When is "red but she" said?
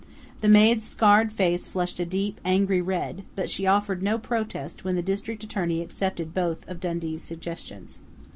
2.81-3.67